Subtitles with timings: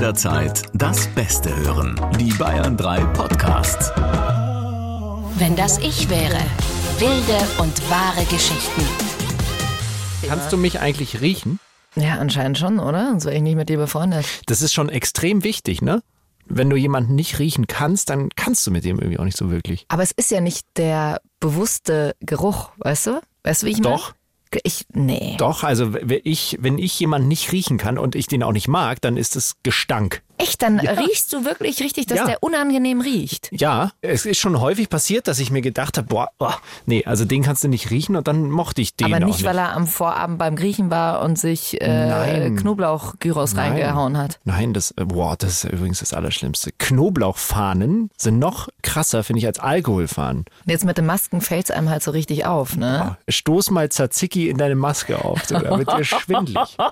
[0.00, 2.00] jederzeit das Beste hören.
[2.18, 3.92] Die Bayern 3 Podcasts.
[5.36, 6.38] Wenn das ich wäre.
[6.98, 8.80] Wilde und wahre Geschichten.
[10.26, 11.60] Kannst du mich eigentlich riechen?
[11.96, 13.10] Ja, anscheinend schon, oder?
[13.10, 14.24] Sonst wäre ich nicht mit dir befreundet.
[14.46, 16.02] Das ist schon extrem wichtig, ne?
[16.46, 19.50] Wenn du jemanden nicht riechen kannst, dann kannst du mit dem irgendwie auch nicht so
[19.50, 19.84] wirklich.
[19.88, 23.20] Aber es ist ja nicht der bewusste Geruch, weißt du?
[23.42, 23.96] Weißt du, wie ich meine?
[23.96, 24.14] Doch.
[24.64, 25.36] Ich, nee.
[25.38, 28.66] Doch, also wenn ich, wenn ich jemanden nicht riechen kann und ich den auch nicht
[28.66, 30.22] mag, dann ist es Gestank.
[30.42, 32.26] Echt, dann riechst du wirklich richtig, dass Ja.
[32.26, 33.48] der unangenehm riecht.
[33.52, 37.24] Ja, es ist schon häufig passiert, dass ich mir gedacht habe, boah, boah, nee, also
[37.24, 39.44] den kannst du nicht riechen und dann mochte ich den Aber auch nicht, nicht.
[39.44, 42.50] weil er am Vorabend beim Griechen war und sich äh.
[42.56, 44.38] Knoblauch-Gyros reingehauen hat.
[44.44, 46.70] Nein, das, äh, boah, das ist übrigens das Allerschlimmste.
[46.78, 50.44] Knoblauchfahnen sind noch krasser, finde ich, als Alkoholfahnen.
[50.64, 53.16] Und jetzt mit den Masken fällt es einem halt so richtig auf, ne?
[53.28, 56.58] Stoß mal Tzatziki in deine Maske auf, so, da wird dir schwindlig.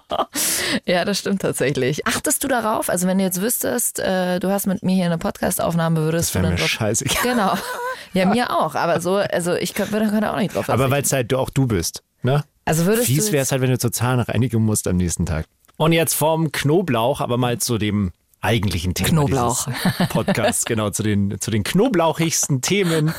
[0.84, 2.06] Ja, das stimmt tatsächlich.
[2.06, 2.90] Achtest du darauf?
[2.90, 6.40] Also wenn du jetzt wüsstest, äh, du hast mit mir hier eine Podcast-Aufnahme, würdest Das
[6.40, 6.68] du dann mir drauf...
[6.68, 7.22] scheißegal.
[7.22, 7.54] Genau.
[8.14, 8.74] Ja, mir auch.
[8.74, 11.50] Aber so, also ich könnte, würde könnte auch nicht drauf Aber weil es halt auch
[11.50, 12.42] du bist, ne?
[12.64, 15.44] Also würdest Fies wäre es halt, wenn du zur Zahnreinigung musst am nächsten Tag.
[15.76, 19.66] Und jetzt vom Knoblauch, aber mal zu dem eigentlichen Thema Knoblauch.
[19.66, 23.12] dieses Podcasts, genau, zu den, zu den knoblauchigsten Themen.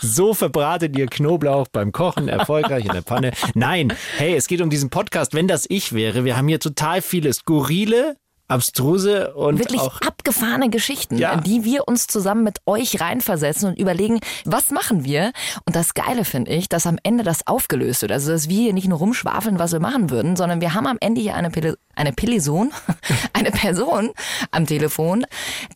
[0.00, 3.32] So verbratet ihr Knoblauch beim Kochen erfolgreich in der Pfanne.
[3.54, 5.34] Nein, hey, es geht um diesen Podcast.
[5.34, 8.16] Wenn das ich wäre, wir haben hier total viele skurrile,
[8.48, 11.32] abstruse und wirklich auch abgefahrene Geschichten, Ja.
[11.32, 15.32] in die wir uns zusammen mit euch reinversetzen und überlegen, was machen wir?
[15.64, 18.12] Und das Geile finde ich, dass am Ende das aufgelöst wird.
[18.12, 20.98] Also, dass wir hier nicht nur rumschwafeln, was wir machen würden, sondern wir haben am
[21.00, 22.70] Ende hier eine, Pele eine Pelison,
[23.32, 24.10] eine Person
[24.50, 25.24] am Telefon,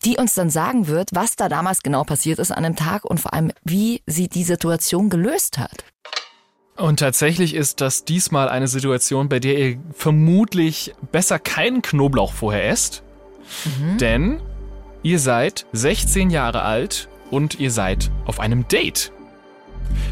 [0.04, 3.18] die uns dann sagen wird, was da damals genau passiert ist an dem Tag und
[3.20, 5.84] vor allem, wie sie die Situation gelöst hat.
[6.78, 12.68] Und tatsächlich ist das diesmal eine Situation, bei der ihr vermutlich besser keinen Knoblauch vorher
[12.68, 13.02] esst.
[13.98, 14.40] Denn
[15.02, 19.12] ihr seid 16 Jahre alt und ihr seid auf einem Date.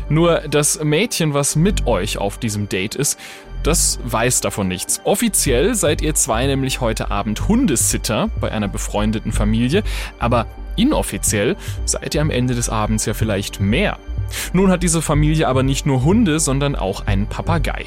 [0.09, 3.19] Nur das Mädchen, was mit euch auf diesem Date ist,
[3.63, 5.01] das weiß davon nichts.
[5.05, 9.83] Offiziell seid ihr zwei nämlich heute Abend Hundesitter bei einer befreundeten Familie,
[10.19, 13.99] aber inoffiziell seid ihr am Ende des Abends ja vielleicht mehr.
[14.53, 17.87] Nun hat diese Familie aber nicht nur Hunde, sondern auch einen Papagei.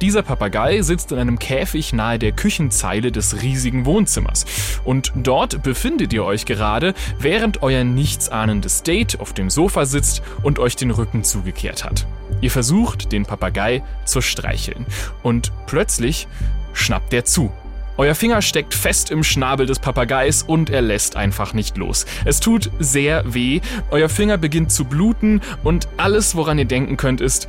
[0.00, 4.44] Dieser Papagei sitzt in einem Käfig nahe der Küchenzeile des riesigen Wohnzimmers.
[4.84, 10.58] Und dort befindet ihr euch gerade, während euer nichtsahnendes Date auf dem Sofa sitzt und
[10.58, 12.06] euch den Rücken zugekehrt hat.
[12.40, 14.86] Ihr versucht, den Papagei zu streicheln.
[15.22, 16.28] Und plötzlich
[16.72, 17.52] schnappt er zu.
[18.00, 22.06] Euer Finger steckt fest im Schnabel des Papageis und er lässt einfach nicht los.
[22.24, 27.20] Es tut sehr weh, euer Finger beginnt zu bluten und alles, woran ihr denken könnt,
[27.20, 27.46] ist,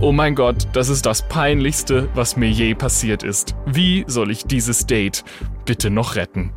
[0.00, 3.54] oh mein Gott, das ist das Peinlichste, was mir je passiert ist.
[3.64, 5.22] Wie soll ich dieses Date
[5.66, 6.52] bitte noch retten?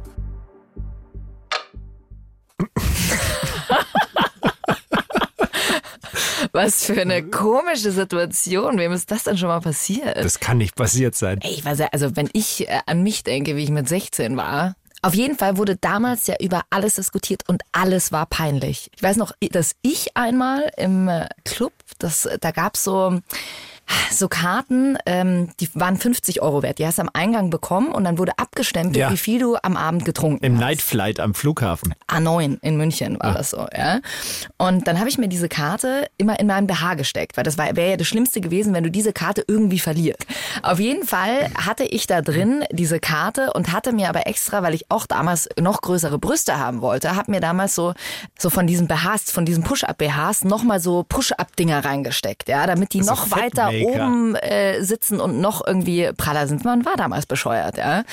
[6.55, 8.77] Was für eine komische Situation.
[8.77, 10.15] Wem ist das denn schon mal passiert?
[10.15, 11.39] das kann nicht passiert sein.
[11.41, 14.37] Ey, ich weiß ja, also wenn ich äh, an mich denke, wie ich mit 16
[14.37, 14.75] war.
[15.01, 18.89] Auf jeden Fall wurde damals ja über alles diskutiert und alles war peinlich.
[18.95, 23.19] Ich weiß noch, dass ich einmal im äh, Club, das, da gab's so,
[24.11, 26.79] so Karten, ähm, die waren 50 Euro wert.
[26.79, 29.11] Die hast du am Eingang bekommen und dann wurde abgestempelt, Ja.
[29.11, 30.61] wie viel du am Abend getrunken Im hast.
[30.61, 31.93] Night Flight am Flughafen.
[32.09, 33.27] A9 in München Ah.
[33.27, 33.99] war das so, ja.
[34.57, 37.89] Und dann habe ich mir diese Karte immer in meinen BH gesteckt, weil das wäre
[37.91, 40.25] ja das Schlimmste gewesen, wenn du diese Karte irgendwie verlierst.
[40.63, 44.73] Auf jeden Fall hatte ich da drin diese Karte und hatte mir aber extra, weil
[44.73, 47.93] ich auch damals noch größere Brüste haben wollte, habe mir damals so
[48.39, 53.11] so von diesen BHs, von diesen Push-up-BHs nochmal so Push-up-Dinger reingesteckt, ja, damit die So
[53.11, 53.71] noch weiter.
[53.83, 56.65] Oben äh, sitzen und noch irgendwie praller sind.
[56.65, 58.03] Man war damals bescheuert, ja.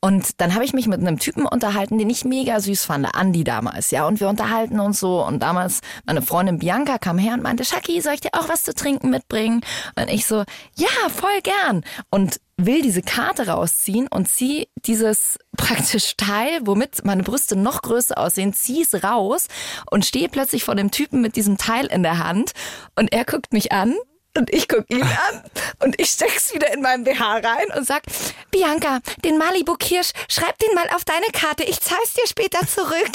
[0.00, 3.44] Und dann habe ich mich mit einem Typen unterhalten, den ich mega süß fand, Andi
[3.44, 4.06] damals, ja.
[4.06, 5.24] Und wir unterhalten uns so.
[5.24, 8.62] Und damals meine Freundin Bianca kam her und meinte, Shaki, soll ich dir auch was
[8.62, 9.62] zu trinken mitbringen?
[9.96, 10.44] Und ich so,
[10.76, 11.84] ja, voll gern.
[12.10, 18.18] Und will diese Karte rausziehen und zieh dieses praktisch Teil, womit meine Brüste noch größer
[18.18, 19.48] aussehen, zieh es raus
[19.90, 22.52] und stehe plötzlich vor dem Typen mit diesem Teil in der Hand
[22.96, 23.94] und er guckt mich an
[24.36, 25.42] und ich guck ihn an
[25.80, 28.02] und ich steck's wieder in meinen BH rein und sag,
[28.50, 33.10] Bianca, den Malibu Kirsch, schreib den mal auf deine Karte, ich zahl's dir später zurück.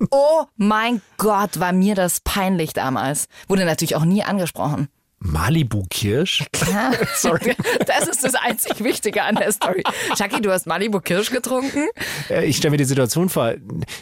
[0.10, 3.26] oh mein Gott, war mir das peinlich damals.
[3.48, 4.88] Wurde natürlich auch nie angesprochen.
[5.22, 6.44] Malibu Kirsch?
[6.70, 6.92] Ja.
[7.14, 7.54] Sorry.
[7.86, 9.82] Das ist das einzig Wichtige an der Story.
[10.16, 11.88] Chucky, du hast Malibu Kirsch getrunken?
[12.30, 13.54] Äh, Ich stelle mir die Situation vor,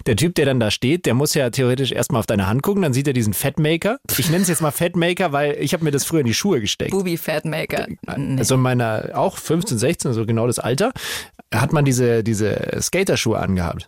[0.06, 2.82] der Typ, der dann da steht, der muss ja theoretisch erstmal auf deine Hand gucken,
[2.82, 3.98] dann sieht er diesen Fatmaker.
[4.16, 6.60] Ich nenne es jetzt mal Fatmaker, weil ich habe mir das früher in die Schuhe
[6.60, 6.92] gesteckt.
[6.92, 7.86] Booby Fatmaker.
[8.16, 8.38] Nee.
[8.38, 10.92] Also in meiner, auch 15, 16, so genau das Alter,
[11.52, 13.86] hat man diese, diese Skaterschuhe angehabt.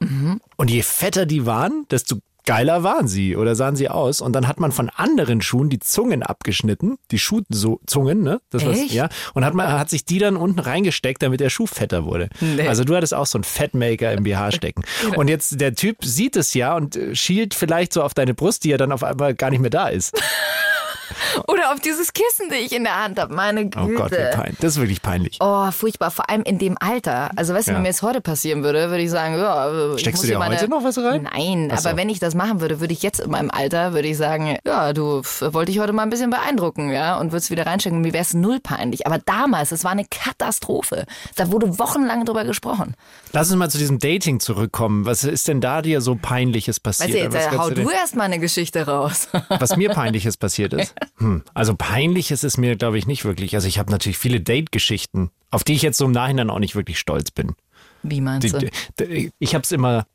[0.56, 4.20] Und je fetter die waren, desto geiler waren sie oder sahen sie aus.
[4.20, 8.40] Und dann hat man von anderen Schuhen die Zungen abgeschnitten, die Schuhzungen, ne?
[8.50, 8.92] Das was, Echt?
[8.92, 9.08] ja.
[9.34, 12.28] Und hat man hat sich die dann unten reingesteckt, damit der Schuh fetter wurde.
[12.40, 12.66] Nee.
[12.66, 14.82] Also du hattest auch so einen Fatmaker im BH stecken.
[15.16, 18.70] Und jetzt der Typ sieht es ja und schielt vielleicht so auf deine Brust, die
[18.70, 20.20] ja dann auf einmal gar nicht mehr da ist.
[21.49, 23.35] Oder auf dieses Kissen, das ich in der Hand habe.
[23.35, 23.81] Meine Güte.
[23.81, 24.59] Oh Gott, wie peinlich.
[24.61, 25.39] Das ist wirklich peinlich.
[25.41, 26.11] Oh, furchtbar.
[26.11, 27.31] Vor allem in dem Alter.
[27.37, 27.77] Also, weißt du, Ja.
[27.77, 29.95] wenn mir es heute passieren würde, würde ich sagen, ja.
[29.95, 30.57] ich Steckst du dir meine...
[30.57, 31.29] heute noch was rein?
[31.33, 31.89] Nein, so.
[31.89, 34.57] aber wenn ich das machen würde, würde ich jetzt in meinem Alter, würde ich sagen,
[34.65, 38.01] ja, du wollte ich heute mal ein bisschen beeindrucken, ja, und würde es wieder reinstecken.
[38.01, 39.07] Mir wäre es null peinlich.
[39.07, 41.05] Aber damals, es war eine Katastrophe.
[41.37, 42.95] Da wurde wochenlang drüber gesprochen.
[43.33, 45.05] Lass uns mal zu diesem Dating zurückkommen.
[45.07, 47.11] Was ist denn da dir so Peinliches passiert?
[47.11, 49.29] Weißt du, jetzt äh, hau du du erst mal eine Geschichte raus.
[49.49, 50.95] was mir peinliches passiert ist.
[51.19, 51.43] Hm.
[51.55, 53.55] Also peinliches ist mir, glaube ich, nicht wirklich.
[53.55, 56.75] Also ich habe natürlich viele Date-Geschichten, auf die ich jetzt so im Nachhinein auch nicht
[56.75, 57.55] wirklich stolz bin.
[58.02, 58.70] Wie meinst Die, du?
[59.06, 60.06] die, ich habe es immer,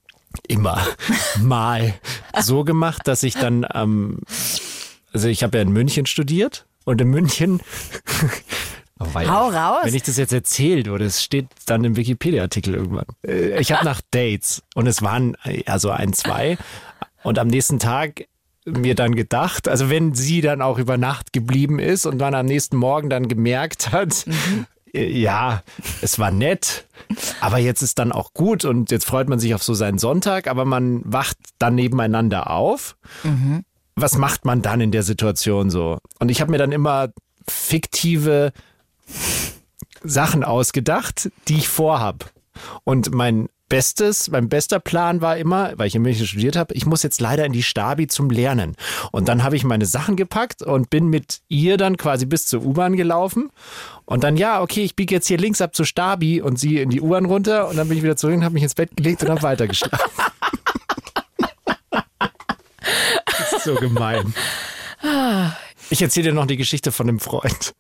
[0.48, 0.86] immer
[1.42, 1.94] mal
[2.42, 4.20] so gemacht, dass ich dann, ähm,
[5.14, 7.62] also ich habe ja in München studiert und in München.
[9.00, 9.06] Oh.
[9.14, 9.82] Hau raus.
[9.84, 13.06] Wenn ich das jetzt erzählt oder es steht dann im Wikipedia-Artikel irgendwann.
[13.28, 15.36] Äh, Ich habe nach Dates und es waren
[15.66, 16.58] also ein, zwei
[17.24, 18.26] und am nächsten Tag
[18.66, 22.48] mir dann gedacht, also wenn sie dann auch über Nacht geblieben ist und man am
[22.48, 24.26] nächsten Morgen dann gemerkt hat,
[24.94, 25.62] äh, ja,
[26.02, 26.88] es war nett,
[27.42, 30.48] aber jetzt ist dann auch gut und jetzt freut man sich auf so seinen Sonntag,
[30.48, 32.98] aber man wacht dann nebeneinander auf.
[33.96, 36.00] Was macht man dann in der Situation so?
[36.20, 37.10] Und ich habe mir dann immer
[37.48, 38.52] fiktive
[40.04, 42.32] Sachen ausgedacht, die ich vorhab.
[42.84, 46.86] Und mein Bestes, mein bester Plan war immer, weil ich in München studiert habe, ich
[46.86, 48.76] muss jetzt leider in die Stabi zum Lernen.
[49.12, 52.64] Und dann habe ich meine Sachen gepackt und bin mit ihr dann quasi bis zur
[52.64, 53.50] U-Bahn gelaufen.
[54.06, 56.90] Und dann, ja, okay, ich biege jetzt hier links ab zur Stabi und sie in
[56.92, 57.68] die U-Bahn runter.
[57.68, 60.12] Und dann bin ich wieder zurück und habe mich ins Bett gelegt und habe weitergeschlafen.
[63.26, 64.34] das ist so gemein.
[65.90, 67.74] Ich erzähle dir noch die Geschichte von einem Freund.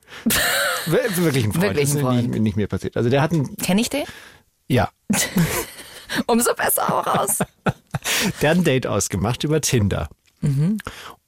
[0.88, 1.64] Wir- Wirklich ein Freund.
[1.64, 2.30] Wirklich das ein ist Freund.
[2.32, 2.98] Nicht, nicht mir passiert.
[2.98, 4.04] Also der hat ein, Kenn ich den?
[4.68, 4.90] ja,
[6.28, 7.40] Umso besser auch raus.
[8.42, 10.10] der hat ein Date ausgemacht über Tinder.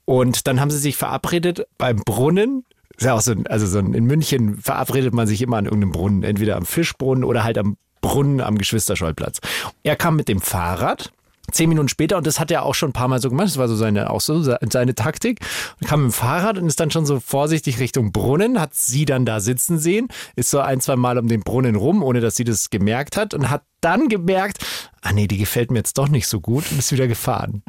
[0.06, 2.66] Und dann haben sie sich verabredet beim Brunnen.
[2.95, 6.24] Ist ja auch so, also so in München verabredet man sich immer an irgendeinem Brunnen,
[6.24, 9.39] entweder am Fischbrunnen oder halt am Brunnen am Geschwisterschollplatz.
[9.84, 11.12] Er kam mit dem Fahrrad.
[11.51, 13.57] Zehn Minuten später, und das hat er auch schon ein paar Mal so gemacht, das
[13.57, 15.39] war so seine, auch so se- seine Taktik,
[15.85, 19.25] kam mit dem Fahrrad und ist dann schon so vorsichtig Richtung Brunnen, hat sie dann
[19.25, 22.44] da sitzen sehen, ist so ein, zwei Mal um den Brunnen rum, ohne dass sie
[22.44, 24.57] das gemerkt hat und hat dann gemerkt,
[25.01, 27.63] ah nee, die gefällt mir jetzt doch nicht so gut und ist wieder gefahren.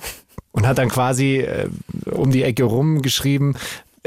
[0.50, 1.68] Und hat dann quasi äh,
[2.10, 3.00] um die Ecke rum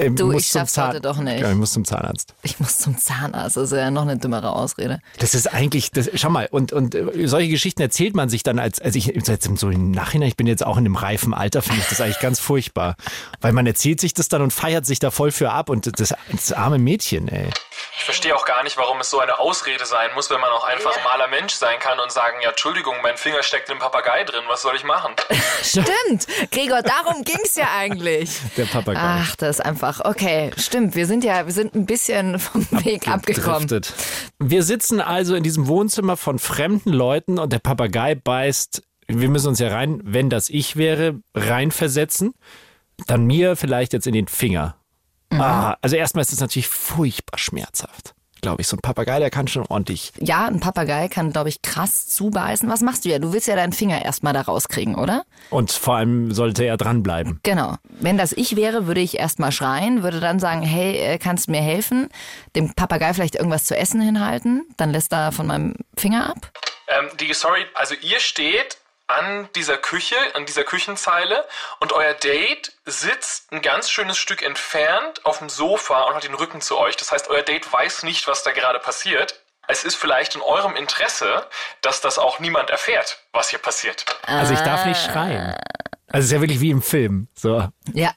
[0.09, 1.39] geschrieben, äh, Du, ich schaff's Zahn- heute doch nicht.
[1.39, 2.33] Ja, ich muss zum Zahnarzt.
[2.43, 3.57] Ich muss zum Zahnarzt.
[3.57, 4.99] Das ist ja noch eine dümmere Ausrede.
[5.19, 8.59] Das ist eigentlich, das, schau mal, und, und äh, solche Geschichten erzählt man sich dann
[8.59, 11.61] als, also ich jetzt so im Nachhinein, ich bin jetzt auch in einem reifen Alter,
[11.61, 12.95] finde ich das eigentlich ganz furchtbar.
[13.39, 16.13] Weil man erzählt sich das dann und feiert sich da voll für ab und das,
[16.31, 17.49] das arme Mädchen, ey.
[17.97, 20.63] Ich verstehe auch gar nicht, warum es so eine Ausrede sein muss, wenn man auch
[20.63, 24.23] einfach ein maler Mensch sein kann und sagen, ja, Entschuldigung, mein Finger steckt im Papagei
[24.23, 25.13] drin, was soll ich machen?
[25.63, 26.27] Stimmt.
[26.51, 28.39] Gregor, darum ging's ja eigentlich.
[28.57, 28.99] Der Papagei.
[29.01, 30.03] Ach, das ist einfach.
[30.03, 30.95] Okay, stimmt.
[30.95, 33.67] Wir sind ja, wir sind ein bisschen vom Weg abgekommen.
[33.67, 33.93] Driftet.
[34.39, 39.49] Wir sitzen also in diesem Wohnzimmer von fremden Leuten und der Papagei beißt, wir müssen
[39.49, 42.33] uns ja rein, wenn das ich wäre, reinversetzen,
[43.07, 44.75] dann mir vielleicht jetzt in den Finger.
[45.39, 48.13] Ah, also erstmal ist es natürlich furchtbar schmerzhaft.
[48.41, 50.11] Glaube ich, so ein Papagei, der kann schon ordentlich.
[50.19, 52.67] Ja, ein Papagei kann, glaube ich, krass zubeißen.
[52.67, 53.19] Was machst du ja?
[53.19, 55.25] Du willst ja deinen Finger erstmal da rauskriegen, oder?
[55.51, 57.39] Und vor allem sollte er dranbleiben.
[57.43, 57.75] Genau.
[57.83, 61.51] Wenn das ich wäre, würde ich erstmal schreien, würde dann sagen, hey, äh, kannst du
[61.51, 62.09] mir helfen?
[62.55, 66.51] Dem Papagei vielleicht irgendwas zu essen hinhalten, dann lässt er von meinem Finger ab.
[66.87, 68.77] Ähm, die, sorry, also ihr steht
[69.07, 71.45] an dieser Küche, an dieser Küchenzeile
[71.79, 76.33] und euer Date sitzt ein ganz schönes Stück entfernt auf dem Sofa und hat den
[76.33, 76.95] Rücken zu euch.
[76.97, 79.41] Das heißt, euer Date weiß nicht, was da gerade passiert.
[79.67, 81.47] Es ist vielleicht in eurem Interesse,
[81.81, 84.05] dass das auch niemand erfährt, was hier passiert.
[84.23, 85.55] Also ich darf nicht schreien.
[86.07, 87.27] Also es ist ja wirklich wie im Film.
[87.35, 88.11] So, Ja.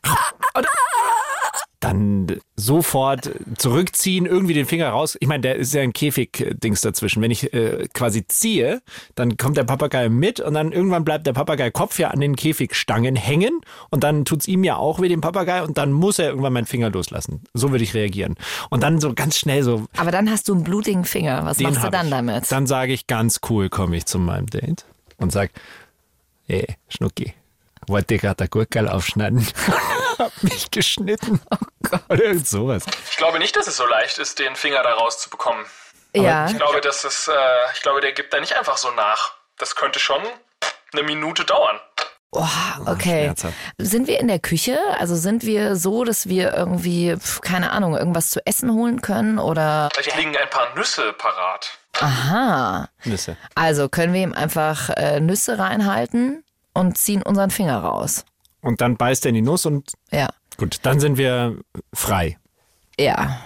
[1.80, 5.16] dann sofort zurückziehen, irgendwie den Finger raus.
[5.18, 7.20] Ich meine, der ist ja ein Käfig-Dings dazwischen.
[7.20, 8.80] Wenn ich äh, quasi ziehe,
[9.16, 13.16] dann kommt der Papagei mit und dann irgendwann bleibt der Papagei-Kopf ja an den Käfigstangen
[13.16, 16.52] hängen und dann tut's ihm ja auch wie dem Papagei und dann muss er irgendwann
[16.52, 17.42] meinen Finger loslassen.
[17.54, 18.36] So würde ich reagieren.
[18.70, 19.86] Und dann so ganz schnell so.
[19.96, 21.44] Aber dann hast du einen blutigen Finger.
[21.44, 22.12] Was machst du dann ich.
[22.12, 22.52] damit?
[22.52, 24.84] Dann sage ich ganz cool, komme ich zu meinem Date
[25.16, 25.50] und sag,
[26.46, 27.34] ey, Schnucki,
[27.88, 29.44] wollte gerade ein Gurkel aufschneiden.
[30.18, 31.40] Hab mich geschnitten.
[31.50, 31.56] Oh
[31.88, 32.02] Gott.
[32.08, 32.84] Oder irgend sowas.
[33.10, 35.64] Ich glaube nicht, dass es so leicht ist, den Finger da rauszubekommen.
[36.14, 36.46] ja.
[36.48, 37.32] Ich glaube, dass es, äh,
[37.74, 39.34] ich glaube, der gibt da nicht einfach so nach.
[39.58, 40.20] Das könnte schon
[40.92, 41.80] eine Minute dauern.
[42.36, 42.44] Oh,
[42.86, 43.32] okay.
[43.78, 44.76] Sind wir in der Küche?
[44.98, 49.88] Also sind wir so, dass wir irgendwie, keine Ahnung, irgendwas zu essen holen können oder?
[49.94, 51.78] Vielleicht liegen ein paar Nüsse parat.
[52.00, 52.88] Aha.
[53.04, 53.36] Nüsse.
[53.54, 56.42] Also können wir ihm einfach äh, Nüsse reinhalten
[56.72, 58.24] und ziehen unseren Finger raus.
[58.64, 60.28] Und dann beißt er in die Nuss und Ja.
[60.56, 61.58] gut, dann sind wir
[61.92, 62.38] frei.
[62.98, 63.40] Ja.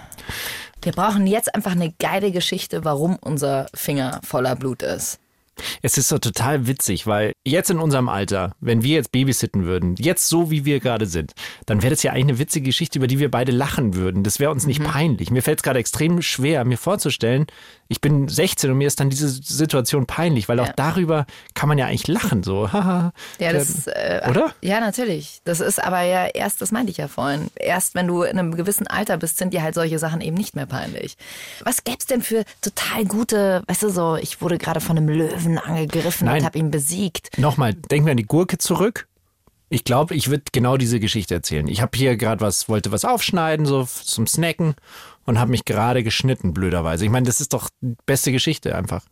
[0.81, 5.19] Wir brauchen jetzt einfach eine geile Geschichte, warum unser Finger voller Blut ist.
[5.81, 9.95] Es ist so total witzig, weil jetzt in unserem Alter, wenn wir jetzt babysitten würden,
[9.97, 11.33] jetzt so wie wir gerade sind,
[11.65, 14.23] dann wäre das ja eigentlich eine witzige Geschichte, über die wir beide lachen würden.
[14.23, 15.31] Das wäre uns nicht peinlich.
[15.31, 17.45] Mir fällt es gerade extrem schwer, mir vorzustellen,
[17.91, 20.73] ich bin 16 und mir ist dann diese Situation peinlich, weil auch Ja.
[20.75, 22.71] darüber kann man ja eigentlich lachen, so.
[22.71, 23.11] haha.
[23.39, 24.53] Ja, das äh, Oder?
[24.61, 25.41] Ja, natürlich.
[25.43, 28.55] Das ist aber ja erst, das meinte ich ja vorhin, erst wenn du in einem
[28.55, 31.17] gewissen Alter bist, sind dir halt solche Sachen eben nicht mehr peinlich.
[31.63, 35.57] Was gäb's denn für total gute, weißt du so, ich wurde gerade von einem Löwen
[35.57, 36.39] angegriffen Nein.
[36.41, 37.39] und habe ihn besiegt.
[37.39, 39.07] Nochmal, denken wir an die Gurke zurück.
[39.71, 41.67] Ich glaube, ich würde genau diese Geschichte erzählen.
[41.67, 44.75] Ich habe hier gerade was, wollte was aufschneiden, so zum Snacken
[45.29, 47.05] und habe mich gerade geschnitten, blöderweise.
[47.05, 49.03] Ich meine, das ist doch die beste Geschichte einfach.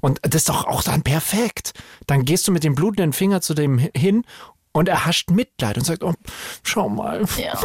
[0.00, 1.72] Und das ist doch auch dann perfekt.
[2.06, 4.24] Dann gehst du mit dem blutenden Finger zu dem hin
[4.72, 6.14] und er hascht Mitleid und sagt, oh,
[6.62, 7.24] schau mal.
[7.36, 7.58] Ja.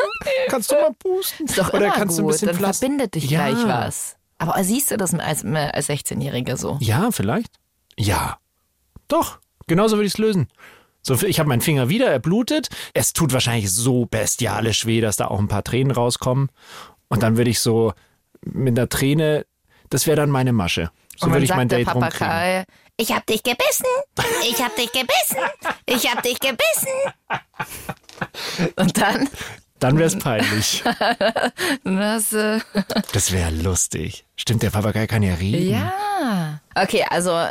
[0.48, 1.46] Kannst du mal pusten?
[1.46, 2.90] Ist doch Oder immer kannst du ein gut, bisschen dann pflastern?
[2.90, 3.48] verbindet dich Ja.
[3.48, 4.16] gleich was.
[4.38, 6.76] Aber siehst du das als, als 16-Jähriger so?
[6.80, 7.58] Ja, vielleicht.
[7.98, 8.38] Ja.
[9.08, 9.38] Doch.
[9.66, 10.48] Genauso würde ich es lösen.
[11.02, 12.68] So, ich habe meinen Finger wieder, er blutet.
[12.94, 16.48] Es tut wahrscheinlich so bestialisch weh, dass da auch ein paar Tränen rauskommen.
[17.14, 17.92] Und dann würde ich so
[18.44, 19.46] mit einer Träne,
[19.90, 20.90] das wäre dann meine Masche.
[21.16, 22.18] So würde ich mein Date rumkriegen.
[22.18, 22.64] Papagei,
[22.96, 23.86] ich hab dich gebissen,
[24.50, 25.38] ich hab dich gebissen,
[25.86, 26.88] ich hab dich gebissen.
[28.76, 29.28] Und dann,
[29.78, 30.82] Dann wäre es peinlich.
[31.84, 32.60] das, äh,
[33.12, 34.24] Das wäre lustig.
[34.36, 35.70] Stimmt, der Papagei kann ja reden.
[35.70, 36.60] ja.
[36.74, 37.46] Okay, also,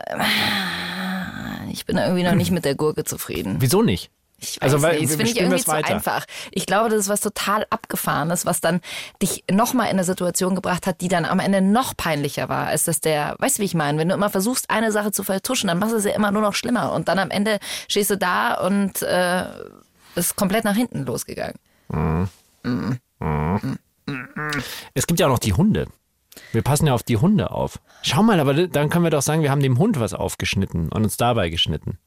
[1.72, 3.58] ich bin irgendwie noch nicht mit der Gurke zufrieden.
[3.60, 4.12] Wieso nicht?
[4.44, 6.26] Ich weiß Also, weil- nicht, das finde ich irgendwie zu einfach.
[6.52, 8.82] Ich glaube, das ist was total Abgefahrenes, was dann
[9.22, 12.84] dich nochmal in eine Situation gebracht hat, die dann am Ende noch peinlicher war, als
[12.84, 13.98] dass der, weißt du, wie ich meine?
[13.98, 16.42] Wenn du immer versuchst, eine Sache zu vertuschen, dann machst du es ja immer nur
[16.42, 16.92] noch schlimmer.
[16.92, 19.46] Und dann am Ende stehst du da und äh,
[20.16, 21.56] ist komplett nach hinten losgegangen.
[24.94, 25.88] Es gibt ja auch noch die Hunde.
[26.52, 27.80] Wir passen ja auf die Hunde auf.
[28.02, 31.04] Schau mal, aber dann können wir doch sagen, wir haben dem Hund was aufgeschnitten und
[31.04, 31.98] uns dabei geschnitten.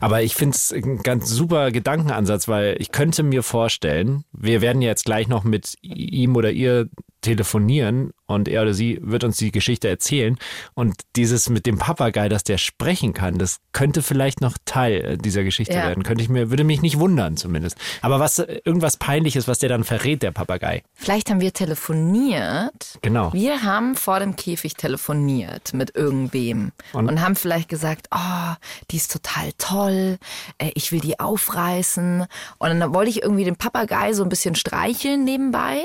[0.00, 4.82] Aber ich finde es ein ganz super Gedankenansatz, weil ich könnte mir vorstellen, wir werden
[4.82, 6.88] jetzt gleich noch mit ihm oder ihr
[7.20, 10.36] telefonieren und er oder sie wird uns die Geschichte erzählen.
[10.74, 15.44] Und dieses mit dem Papagei, dass der sprechen kann, das könnte vielleicht noch Teil dieser
[15.44, 15.84] Geschichte Ja.
[15.88, 16.02] werden.
[16.02, 17.76] Könnte ich mir, würde mich nicht wundern zumindest.
[18.02, 20.82] Aber was, irgendwas peinliches, was der dann verrät, der Papagei.
[20.94, 22.98] Vielleicht haben wir telefoniert.
[23.02, 23.32] Genau.
[23.32, 27.20] Wir haben vor dem Käfig telefoniert mit irgendwem und, Und?
[27.20, 28.54] haben vielleicht gesagt, oh,
[28.90, 30.18] die ist total toll,
[30.58, 32.26] äh, ich will die aufreißen.
[32.58, 35.82] Und dann wollte ich irgendwie den Papagei so ein bisschen streicheln nebenbei.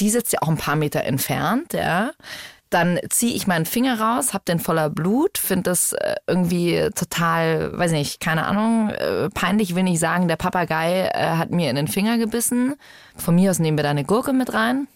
[0.00, 2.10] Die sitzt ja auch ein paar Meter entfernt, ja.
[2.70, 7.76] Dann ziehe ich meinen Finger raus, hab den voller Blut, finde das äh, irgendwie total,
[7.76, 11.74] weiß nicht, keine Ahnung, äh, peinlich will nicht sagen, der Papagei äh, hat mir in
[11.74, 12.76] den Finger gebissen.
[13.16, 14.86] Von mir aus nehmen wir da eine Gurke mit rein.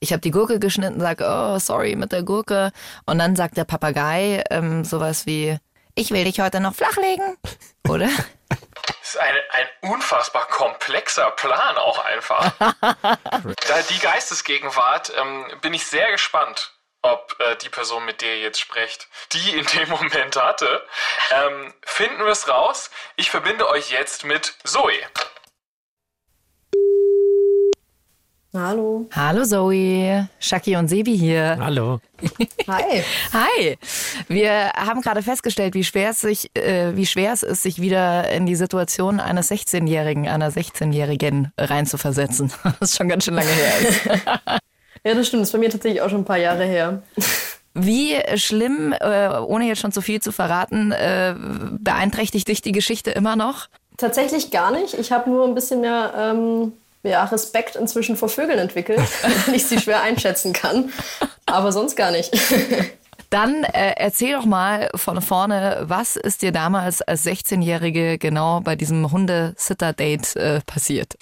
[0.00, 2.72] Ich habe die Gurke geschnitten, sage, oh, sorry mit der Gurke.
[3.06, 5.56] Und dann sagt der Papagei ähm, sowas wie,
[5.94, 7.36] ich will dich heute noch flachlegen,
[7.88, 8.08] oder?
[9.14, 12.50] Ist eine, ein unfassbar komplexer Plan auch einfach.
[12.58, 18.40] da die Geistesgegenwart ähm, bin ich sehr gespannt, ob äh, die Person, mit der ihr
[18.40, 20.84] jetzt sprecht, die in dem Moment hatte.
[21.30, 22.90] Ähm, finden wir es raus.
[23.14, 24.98] Ich verbinde euch jetzt mit Zoe.
[28.56, 29.08] Hallo.
[29.10, 31.58] Hallo Zoe, Shaki und Sebi hier.
[31.60, 31.98] Hallo.
[32.68, 33.02] Hi.
[33.32, 33.78] Hi.
[34.28, 38.30] Wir haben gerade festgestellt, wie schwer es sich, äh, wie schwer es ist, sich wieder
[38.30, 42.52] in die Situation eines 16-Jährigen, einer 16-Jährigen reinzuversetzen.
[42.78, 44.30] Das ist schon ganz schön lange her.
[45.06, 45.42] Ja, das stimmt.
[45.42, 47.02] Das ist bei mir tatsächlich auch schon ein paar Jahre her.
[47.74, 51.34] Wie schlimm, äh, ohne jetzt schon zu viel zu verraten, äh,
[51.78, 53.68] beeinträchtigt dich die Geschichte immer noch?
[53.98, 54.94] Tatsächlich gar nicht.
[54.94, 56.72] Ich habe nur ein bisschen mehr ähm,
[57.04, 59.00] ja, Respekt inzwischen vor Vögeln entwickelt,
[59.46, 60.92] wenn ich sie schwer einschätzen kann.
[61.46, 62.32] Aber sonst gar nicht.
[63.30, 68.76] Dann äh, erzähl doch mal von vorne, was ist dir damals als 16-Jährige genau bei
[68.76, 71.14] diesem Hundesitter-Date äh, passiert?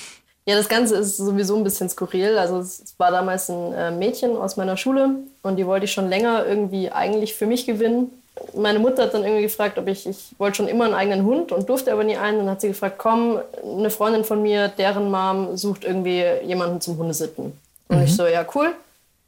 [0.44, 2.36] Ja, das Ganze ist sowieso ein bisschen skurril.
[2.36, 6.08] Also es war damals ein äh, Mädchen aus meiner Schule und die wollte ich schon
[6.08, 8.10] länger irgendwie eigentlich für mich gewinnen.
[8.54, 11.52] Meine Mutter hat dann irgendwie gefragt, ob ich, ich wollte schon immer einen eigenen Hund
[11.52, 12.38] und durfte aber nie einen.
[12.38, 16.98] Dann hat sie gefragt, komm, eine Freundin von mir, deren Mom sucht irgendwie jemanden zum
[16.98, 17.58] Hundesitten.
[17.88, 18.02] Und Mhm.
[18.04, 18.72] ich so, ja cool,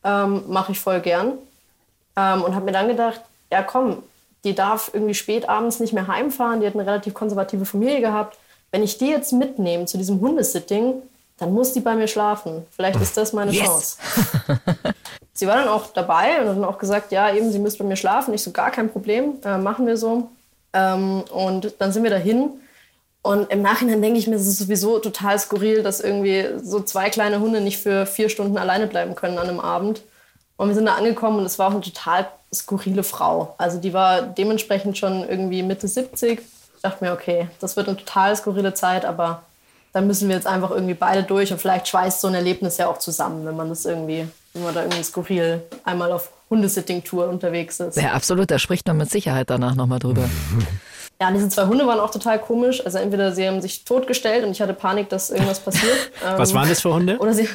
[0.05, 1.33] ähm, mache ich voll gern.
[2.17, 4.03] Ähm, und habe mir dann gedacht, ja komm,
[4.45, 6.61] die darf irgendwie spät abends nicht mehr heimfahren.
[6.61, 8.37] Die hat eine relativ konservative Familie gehabt.
[8.71, 10.95] Wenn ich die jetzt mitnehme zu diesem Hundesitting,
[11.39, 12.65] dann muss die bei mir schlafen.
[12.75, 13.97] Vielleicht ist das meine Chance.
[15.35, 17.89] sie war dann auch dabei und hat dann auch gesagt, ja, eben, sie müsste bei
[17.89, 18.33] mir schlafen.
[18.33, 20.31] Ich so, gar kein Problem, äh, machen wir so.
[20.73, 22.51] Ähm, und dann sind wir dahin.
[23.23, 27.11] Und im Nachhinein denke ich mir, es ist sowieso total skurril, dass irgendwie so zwei
[27.11, 30.03] kleine Hunde nicht für vier Stunden alleine bleiben können an einem Abend.
[30.57, 33.55] Und wir sind da angekommen und es war auch eine total skurrile Frau.
[33.59, 36.39] Also die war dementsprechend schon irgendwie Mitte 70.
[36.39, 39.43] Ich dachte mir, okay, das wird eine total skurrile Zeit, aber
[39.93, 42.89] da müssen wir jetzt einfach irgendwie beide durch und vielleicht schweißt so ein Erlebnis ja
[42.89, 47.81] auch zusammen, wenn man das irgendwie, wenn man da irgendwie skurril einmal auf Hundesitting-Tour unterwegs
[47.81, 47.97] ist.
[47.97, 50.23] Ja, absolut, da spricht man mit Sicherheit danach nochmal drüber.
[51.21, 52.85] Ja, diese zwei Hunde waren auch total komisch.
[52.85, 56.11] Also entweder sie haben sich totgestellt und ich hatte Panik, dass irgendwas passiert.
[56.37, 57.19] Was Ähm, waren das für Hunde?
[57.19, 57.49] Oder sie.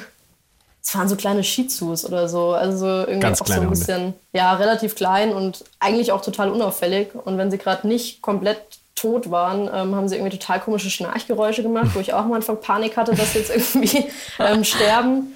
[0.81, 2.51] Es waren so kleine Shih Tzus oder so.
[2.53, 3.71] Also so irgendwie Ganz auch so ein Hunde.
[3.71, 7.09] bisschen, ja, relativ klein und eigentlich auch total unauffällig.
[7.13, 8.61] Und wenn sie gerade nicht komplett
[8.95, 12.61] tot waren, ähm, haben sie irgendwie total komische Schnarchgeräusche gemacht, wo ich auch am Anfang
[12.61, 14.05] Panik hatte, dass sie jetzt irgendwie
[14.39, 15.35] ähm, sterben.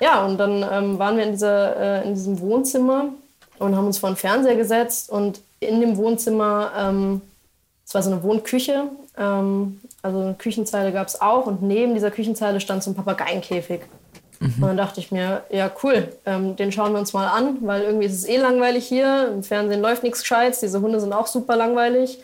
[0.00, 3.08] Ja, und dann ähm, waren wir in, dieser, äh, in diesem Wohnzimmer
[3.58, 5.10] und haben uns vor den Fernseher gesetzt.
[5.10, 7.22] Und in dem Wohnzimmer, ähm,
[7.86, 8.84] es war so eine Wohnküche,
[9.16, 11.46] ähm, also eine Küchenzeile gab es auch.
[11.46, 13.80] Und neben dieser Küchenzeile stand so ein Papageienkäfig.
[14.40, 17.82] Und dann dachte ich mir, ja cool, ähm, den schauen wir uns mal an, weil
[17.82, 19.32] irgendwie ist es eh langweilig hier.
[19.32, 22.18] Im Fernsehen läuft nichts Gescheites, diese Hunde sind auch super langweilig.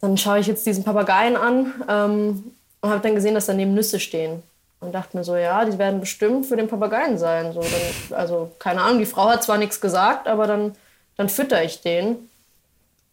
[0.00, 4.00] Dann schaue ich jetzt diesen Papageien an ähm, und habe dann gesehen, dass daneben Nüsse
[4.00, 4.42] stehen.
[4.80, 7.52] Und dachte mir so, ja, die werden bestimmt für den Papageien sein.
[7.52, 10.76] So, dann, also keine Ahnung, die Frau hat zwar nichts gesagt, aber dann,
[11.16, 12.28] dann fütter ich den.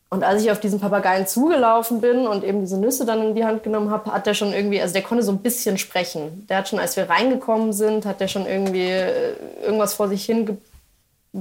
[0.10, 3.44] Und als ich auf diesen Papageien zugelaufen bin und eben diese Nüsse dann in die
[3.44, 6.46] Hand genommen habe, hat der schon irgendwie, also der konnte so ein bisschen sprechen.
[6.48, 10.24] Der hat schon, als wir reingekommen sind, hat der schon irgendwie äh, irgendwas vor sich
[10.24, 10.62] hin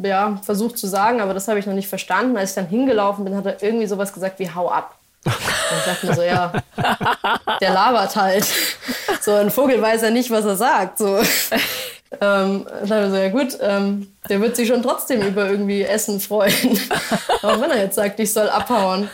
[0.03, 2.37] ja, versucht zu sagen, aber das habe ich noch nicht verstanden.
[2.37, 4.99] Als ich dann hingelaufen bin, hat er irgendwie sowas gesagt wie hau ab.
[5.25, 6.53] Und ich dachte mir so, ja,
[7.61, 8.47] der labert halt.
[9.21, 10.99] So, ein Vogel weiß ja nicht, was er sagt.
[10.99, 11.19] So.
[12.21, 15.83] Ähm, dann dachte ich so, ja gut, ähm, der wird sich schon trotzdem über irgendwie
[15.83, 16.79] Essen freuen.
[17.43, 19.09] Auch wenn er jetzt sagt, ich soll abhauen.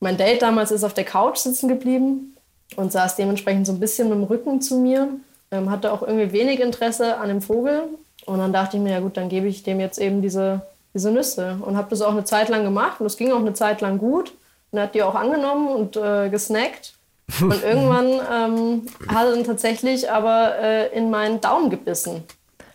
[0.00, 2.36] Mein Date damals ist auf der Couch sitzen geblieben
[2.76, 5.08] und saß dementsprechend so ein bisschen mit dem Rücken zu mir.
[5.50, 7.84] Ähm, hatte auch irgendwie wenig Interesse an dem Vogel.
[8.26, 10.62] Und dann dachte ich mir, ja gut, dann gebe ich dem jetzt eben diese,
[10.94, 11.58] diese Nüsse.
[11.60, 13.98] Und habe das auch eine Zeit lang gemacht und es ging auch eine Zeit lang
[13.98, 14.32] gut.
[14.74, 16.94] Und er hat die auch angenommen und äh, gesnackt.
[17.40, 22.24] Und irgendwann ähm, hat er dann tatsächlich aber äh, in meinen Daumen gebissen.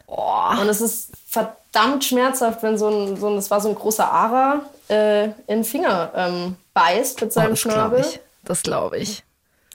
[0.08, 4.10] Und es ist verdammt schmerzhaft, wenn so ein, so ein das war so ein großer
[4.10, 8.00] Ara, äh, in den Finger ähm, beißt mit seinem das glaube Schnabel.
[8.00, 8.20] ich.
[8.46, 9.24] Das glaube ich.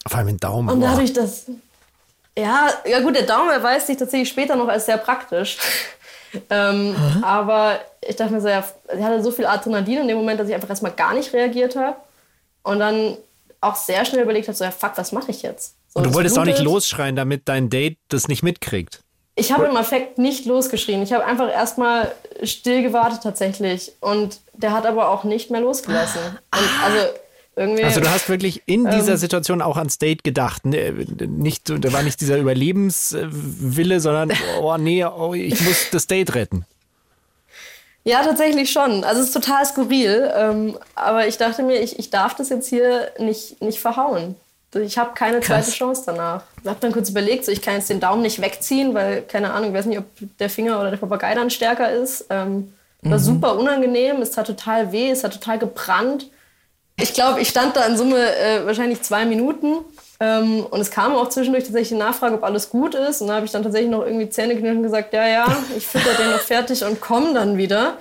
[0.07, 0.71] Vor allem den Daumen.
[0.71, 1.45] Und dadurch, dass.
[2.39, 5.59] Ja, ja gut, der Daumen erweist sich tatsächlich später noch als sehr praktisch.
[6.51, 10.41] ähm, aber ich dachte mir so, ja, er hatte so viel Adrenalin in dem Moment,
[10.41, 11.97] dass ich einfach erstmal gar nicht reagiert habe.
[12.65, 13.17] Und dann
[13.61, 15.77] auch sehr schnell überlegt habe, so, ja, fuck, was mache ich jetzt?
[15.89, 16.73] So, Und du es wolltest auch nicht blutet.
[16.73, 19.01] losschreien, damit dein Date das nicht mitkriegt.
[19.37, 21.03] Ich habe im Affekt nicht losgeschrien.
[21.03, 23.93] Ich habe einfach erstmal still gewartet tatsächlich.
[24.01, 26.21] Und der hat aber auch nicht mehr losgelassen.
[26.53, 27.07] Und also
[27.57, 27.85] irgendwie.
[27.85, 30.65] Also du hast wirklich in dieser Situation auch ans Date gedacht.
[30.67, 30.93] Ne,
[31.27, 36.65] Nicht, da war nicht dieser Überlebenswille, sondern oh nee, oh, ich muss das Date retten.
[38.05, 39.03] Ja, tatsächlich schon.
[39.03, 40.31] Also es ist total skurril.
[40.37, 44.37] Ähm, aber ich dachte mir, ich, ich darf das jetzt hier nicht, nicht verhauen.
[44.75, 45.67] Ich habe keine Krass.
[45.67, 46.43] zweite Chance danach.
[46.63, 49.53] Ich habe dann kurz überlegt, so, ich kann jetzt den Daumen nicht wegziehen, weil, keine
[49.53, 50.05] Ahnung, ich weiß nicht, ob
[50.39, 52.27] der Finger oder der Papagei dann stärker ist.
[52.31, 56.31] Ähm, war super unangenehm, es tat total weh, es hat total gebrannt.
[56.97, 59.85] Ich glaube, ich stand da in Summe äh, wahrscheinlich zwei Minuten.
[60.25, 63.21] Ähm, und es kam auch zwischendurch tatsächlich die Nachfrage, ob alles gut ist.
[63.21, 66.31] Und da habe ich dann tatsächlich noch irgendwie Zähneknirschen gesagt, ja, ja, ich fütter den
[66.31, 67.99] noch fertig und komme dann wieder.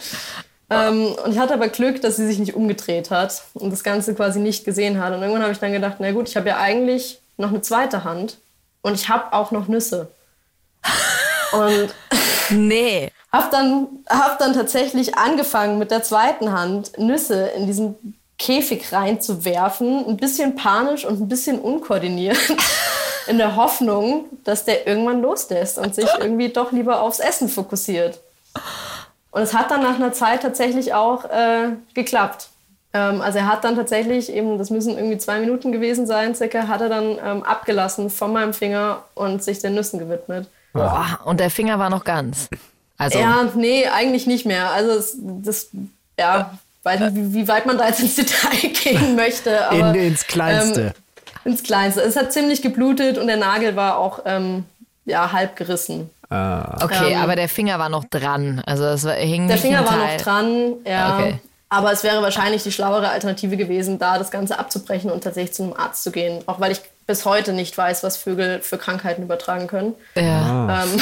[0.70, 4.16] Ähm, und ich hatte aber Glück, dass sie sich nicht umgedreht hat und das Ganze
[4.16, 5.14] quasi nicht gesehen hat.
[5.14, 8.06] Und irgendwann habe ich dann gedacht, na gut, ich habe ja eigentlich noch eine zweite
[8.06, 8.38] Hand
[8.84, 10.08] und ich habe auch noch Nüsse.
[11.52, 11.94] Und
[12.50, 13.12] Nee.
[13.32, 20.06] habe dann, hab dann tatsächlich angefangen, mit der zweiten Hand Nüsse in diesen Käfig reinzuwerfen.
[20.06, 22.38] Ein bisschen panisch und ein bisschen unkoordiniert.
[23.28, 28.20] in der Hoffnung, dass der irgendwann loslässt und sich irgendwie doch lieber aufs Essen fokussiert.
[29.32, 32.50] Und es hat dann nach einer Zeit tatsächlich auch äh, geklappt.
[32.94, 36.68] Ähm, also er hat dann tatsächlich eben, das müssen irgendwie zwei Minuten gewesen sein, circa,
[36.68, 40.48] hat er dann ähm, abgelassen von meinem Finger und sich den Nüssen gewidmet.
[40.74, 42.50] Boah, und der Finger war noch ganz.
[42.98, 44.72] Also, Ja, nee, eigentlich nicht mehr.
[44.72, 45.70] Also es, das,
[46.20, 49.68] ja, weiß nicht, wie, wie weit man da jetzt ins Detail gehen möchte.
[49.70, 50.94] Aber, In, ins Kleinste.
[51.46, 52.02] Ähm, ins Kleinste.
[52.02, 54.66] Es hat ziemlich geblutet und der Nagel war auch ähm,
[55.06, 56.10] ja, halb gerissen.
[56.30, 58.62] okay, ähm, aber der Finger war noch dran.
[58.66, 61.18] Also es war, hing Der Finger war noch dran, ja.
[61.18, 61.40] Okay.
[61.70, 65.64] Aber es wäre wahrscheinlich die schlauere Alternative gewesen, da das Ganze abzubrechen und tatsächlich zu
[65.64, 66.44] einem Arzt zu gehen.
[66.46, 69.96] Auch weil ich bis heute nicht weiß, was Vögel für Krankheiten übertragen können.
[70.14, 70.84] Ja.
[70.84, 71.02] Ähm,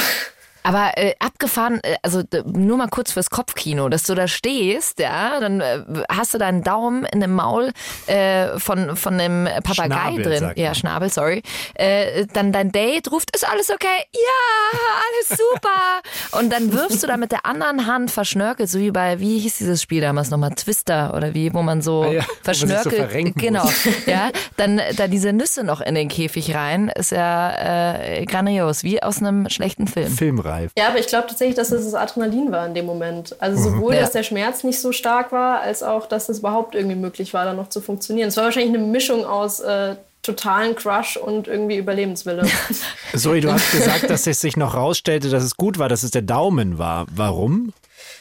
[0.62, 5.40] Aber äh, abgefahren, äh, also nur mal kurz fürs Kopfkino, dass du da stehst, ja,
[5.40, 7.72] dann äh, hast du deinen Daumen in dem Maul
[8.06, 10.52] äh, von, von dem Papagei Schnabel, drin.
[10.56, 10.74] Ja.
[10.74, 11.42] Schnabel, sorry.
[11.74, 13.86] Äh, dann dein Date ruft, ist alles okay?
[14.14, 16.38] Ja, alles super.
[16.38, 19.58] Und dann wirfst du da mit der anderen Hand verschnörkelt, so wie bei, wie hieß
[19.58, 22.94] dieses Spiel damals nochmal, Twister oder wie, wo man so Ah ja, so verschnörkelt.
[22.94, 23.68] verrenken genau.
[24.06, 29.02] Ja, dann da diese Nüsse noch in den Käfig rein, ist ja äh, grandios, wie
[29.02, 30.10] aus einem schlechten Film.
[30.10, 30.51] Filmreif.
[30.76, 33.34] Ja, aber ich glaube tatsächlich, dass es das Adrenalin war in dem Moment.
[33.40, 34.00] Also sowohl, Ja.
[34.00, 37.44] dass der Schmerz nicht so stark war, als auch, dass es überhaupt irgendwie möglich war,
[37.44, 38.28] da noch zu funktionieren.
[38.28, 42.44] Es war wahrscheinlich eine Mischung aus äh, totalen Crush und irgendwie Überlebenswille.
[43.16, 46.10] Zoe, du hast gesagt, dass es sich noch rausstellte, dass es gut war, dass es
[46.12, 47.06] der Daumen war.
[47.14, 47.72] Warum?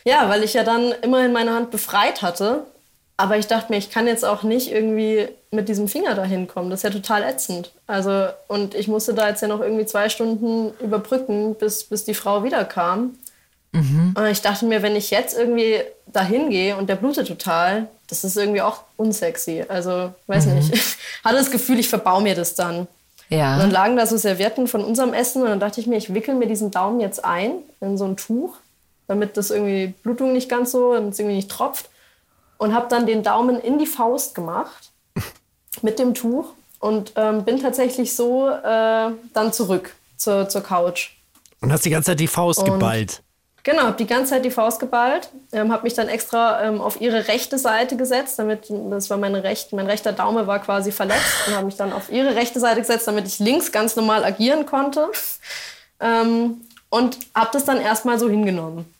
[0.04, 2.63] ja, weil ich ja dann immerhin meine Hand befreit hatte.
[3.22, 6.72] Aber ich dachte mir, ich kann jetzt auch nicht irgendwie mit diesem Finger dahin kommen.
[6.72, 7.72] Das ist ja total ätzend.
[7.86, 12.16] Also, und ich musste da jetzt ja noch irgendwie zwei Stunden überbrücken, bis, bis die
[12.16, 13.16] Frau wiederkam.
[13.74, 18.24] Und ich dachte mir, wenn ich jetzt irgendwie dahin gehe und der blutet total, das
[18.24, 19.64] ist irgendwie auch unsexy.
[19.68, 20.74] Also, weiß nicht.
[21.22, 22.80] Ich hatte das Gefühl, ich verbau mir das dann.
[22.80, 22.88] Und
[23.30, 23.64] dann Ja.
[23.68, 26.48] lagen da so Servietten von unserem Essen und dann dachte ich mir, ich wickel mir
[26.48, 28.56] diesen Daumen jetzt ein in so ein Tuch,
[29.08, 31.90] damit das irgendwie Blutung nicht ganz so, damit es irgendwie nicht tropft.
[32.62, 34.91] Und habe dann den Daumen in die Faust gemacht
[35.82, 41.10] mit dem Tuch und ähm, bin tatsächlich so äh, dann zurück zur, zur Couch.
[41.62, 43.24] Und hast die ganze Zeit die Faust Und- geballt.
[43.63, 47.02] Genau, habe die ganze Zeit die Faust geballt, ähm, habe mich dann extra ähm, auf
[47.02, 51.47] ihre rechte Seite gesetzt, damit das war meine rechte, mein rechter Daumen war quasi verletzt
[51.47, 54.65] und habe mich dann auf ihre rechte Seite gesetzt, damit ich links ganz normal agieren
[54.65, 55.10] konnte
[56.00, 58.91] ähm, und habe das dann erstmal so hingenommen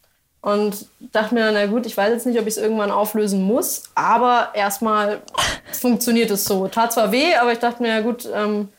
[0.42, 3.84] und dachte mir na gut, ich weiß jetzt nicht, ob ich es irgendwann auflösen muss,
[3.96, 5.22] aber erstmal
[5.72, 6.68] funktioniert es so.
[6.68, 8.70] Tat zwar weh, aber ich dachte mir, ja gut, ähm,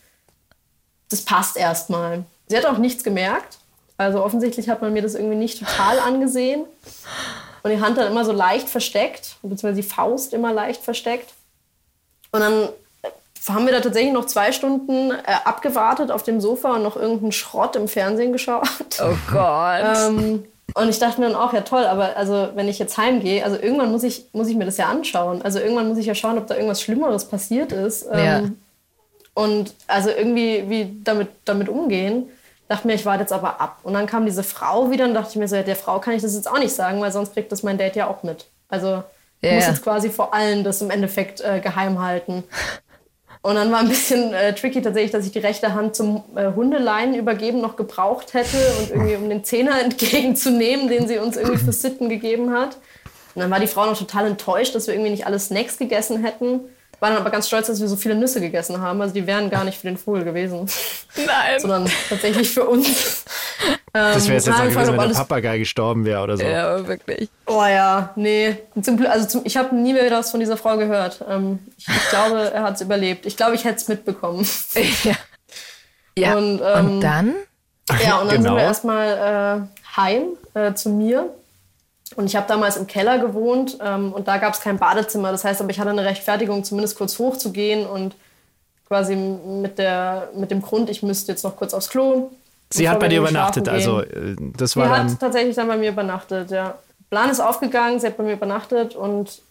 [1.09, 2.25] das passt erstmal.
[2.49, 3.59] Sie hat auch nichts gemerkt.
[3.97, 6.65] Also offensichtlich hat man mir das irgendwie nicht total angesehen.
[7.63, 11.33] Und die Hand dann immer so leicht versteckt, beziehungsweise die Faust immer leicht versteckt.
[12.33, 12.69] Und dann
[13.49, 17.33] haben wir da tatsächlich noch zwei Stunden äh, abgewartet auf dem Sofa und noch irgendeinen
[17.33, 18.69] Schrott im Fernsehen geschaut.
[19.01, 19.85] Oh Gott.
[19.97, 23.45] Ähm, und ich dachte mir dann auch, ja toll, aber also wenn ich jetzt heimgehe,
[23.45, 25.43] also irgendwann muss ich, muss ich mir das ja anschauen.
[25.43, 28.07] Also irgendwann muss ich ja schauen, ob da irgendwas Schlimmeres passiert ist.
[28.11, 28.43] Ähm, Ja.
[29.35, 32.29] Und also irgendwie wie damit, damit umgehen.
[32.69, 33.79] Dachte mir, ich warte jetzt aber ab.
[33.83, 36.15] Und dann kam diese Frau wieder und dachte ich mir so, ja, der Frau kann
[36.15, 38.47] ich das jetzt auch nicht sagen, weil sonst kriegt das mein Date ja auch mit.
[38.69, 39.03] Also
[39.41, 42.45] ich Ja, muss jetzt quasi vor allen das im Endeffekt äh, geheim halten.
[43.43, 46.53] Und dann war ein bisschen äh, tricky tatsächlich, dass ich die rechte Hand zum äh,
[46.55, 51.59] Hundeleinen übergeben noch gebraucht hätte und irgendwie um den Zehner entgegenzunehmen, den sie uns irgendwie
[51.59, 52.77] für Sitten gegeben hat.
[53.35, 56.23] Und dann war die Frau noch total enttäuscht, dass wir irgendwie nicht alle Snacks gegessen
[56.23, 56.61] hätten.
[57.01, 59.03] War dann aber ganz stolz, dass wir so viele Nüsse gegessen haben.
[59.03, 60.71] Also die wären gar nicht für den Vogel gewesen,
[61.17, 61.59] Nein.
[61.59, 63.25] sondern tatsächlich für uns.
[63.93, 66.45] Das wäre jetzt Ähm, auch nein, gewesen, fand wenn der Papagei gestorben wäre oder so.
[66.45, 67.29] Ja, wirklich.
[67.47, 68.57] Oh ja, nee.
[68.81, 71.23] Zum also zum, ich habe nie mehr was von dieser Frau gehört.
[71.29, 73.27] Ähm, ich, ich glaube, er hat es überlebt.
[73.27, 74.47] Ich glaube, ich hätte es mitbekommen.
[75.05, 75.15] Ja.
[76.17, 76.37] ja.
[76.37, 77.35] Und, Und, ähm, dann?
[78.03, 78.51] Ja, und dann Genau.
[78.51, 80.23] sind wir erstmal äh, heim
[80.55, 81.31] äh, zu mir.
[82.17, 85.33] Und ich habe damals im Keller gewohnt und da gab es kein Badezimmer.
[85.33, 88.15] Das heißt aber, ich hatte eine Rechtfertigung, zumindest kurz hochzugehen und
[88.87, 92.31] quasi mit, der, mit dem Grund, ich müsste jetzt noch kurz aufs Klo.
[92.73, 95.19] Sie hat bei dir übernachtet, also äh, das Sie war hat dann.
[95.19, 96.79] tatsächlich dann bei mir übernachtet, ja.
[97.11, 99.43] Plan ist aufgegangen, sie hat bei mir übernachtet und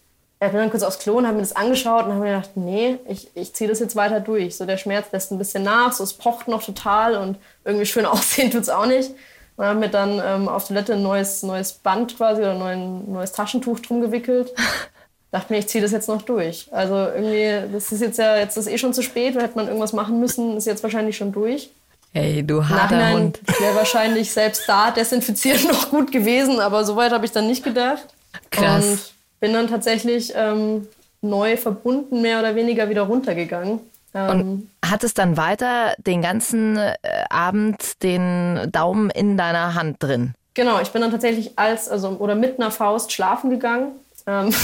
[0.44, 2.50] ich bin dann kurz aufs Klo und habe mir das angeschaut und habe mir gedacht,
[2.56, 4.56] nee, ich, ich ziehe das jetzt weiter durch.
[4.56, 8.04] So der Schmerz lässt ein bisschen nach, so es pocht noch total und irgendwie schön
[8.06, 9.12] aussehen tut es auch nicht.
[9.56, 13.30] Und habe mir dann ähm, auf Toilette ein neues, neues Band quasi oder ein neues
[13.30, 14.52] Taschentuch drum gewickelt.
[15.30, 16.66] Dachte mir, ich ziehe das jetzt noch durch.
[16.72, 19.68] Also irgendwie, das ist jetzt ja, jetzt ist eh schon zu spät, da hätte man
[19.68, 21.70] irgendwas machen müssen, ist jetzt wahrscheinlich schon durch.
[22.14, 23.40] Ey, du harter Nachhinein Hund.
[23.58, 27.64] wäre wahrscheinlich selbst da desinfizieren noch gut gewesen, aber so weit habe ich dann nicht
[27.64, 28.06] gedacht.
[28.50, 28.84] Krass.
[28.84, 30.86] Und bin dann tatsächlich ähm,
[31.22, 33.80] neu verbunden, mehr oder weniger wieder runtergegangen.
[34.14, 36.98] Und hat es dann weiter den ganzen äh,
[37.30, 40.34] Abend den Daumen in deiner Hand drin?
[40.52, 43.92] Genau, ich bin dann tatsächlich als, also oder mit einer Faust schlafen gegangen.
[44.26, 44.54] Ähm,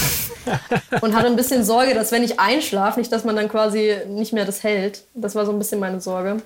[1.01, 4.33] und hatte ein bisschen Sorge, dass wenn ich einschlafe, nicht, dass man dann quasi nicht
[4.33, 5.03] mehr das hält.
[5.15, 6.41] Das war so ein bisschen meine Sorge.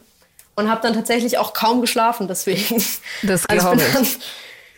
[0.56, 2.84] Und habe dann tatsächlich auch kaum geschlafen deswegen.
[3.24, 3.94] Das Also glaube ich.
[3.94, 4.08] dann,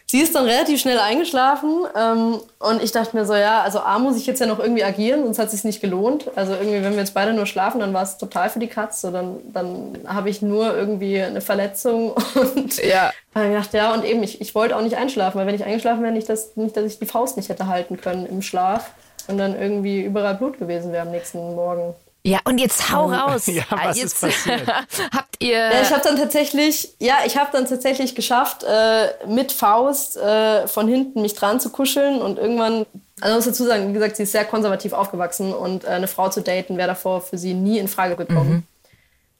[0.05, 3.99] sie ist dann relativ schnell eingeschlafen ähm, und ich dachte mir so, ja, also A
[3.99, 6.29] muss ich jetzt ja noch irgendwie agieren, sonst hat es sich nicht gelohnt.
[6.35, 9.01] Also irgendwie, wenn wir jetzt beide nur schlafen, dann war es total für die Katz.
[9.01, 13.11] So, dann dann habe ich nur irgendwie eine Verletzung und Ja.
[13.33, 16.03] dann gedacht, ja, und eben, ich, ich wollte auch nicht einschlafen, weil wenn ich eingeschlafen
[16.03, 18.91] wäre, nicht, dass, nicht, dass ich die Faust nicht hätte halten können im Schlaf
[19.27, 21.95] und dann irgendwie überall Blut gewesen wäre am nächsten Morgen.
[22.25, 23.45] Ja, und jetzt hau raus.
[23.55, 24.67] Ja, was jetzt ist passiert?
[25.13, 25.57] habt ihr.
[25.57, 30.67] Ja, ich habe dann tatsächlich, ja, ich habe dann tatsächlich geschafft, äh, mit Faust äh,
[30.67, 32.87] von hinten mich dran zu kuscheln und irgendwann,
[33.21, 36.07] also ich muss dazu sagen, wie gesagt, sie ist sehr konservativ aufgewachsen und äh, eine
[36.07, 38.65] Frau zu daten wäre davor für sie nie in Frage gekommen.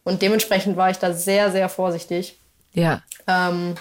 [0.04, 2.38] Und dementsprechend war ich da sehr, sehr vorsichtig.
[2.74, 3.02] ja.
[3.28, 3.76] Ähm,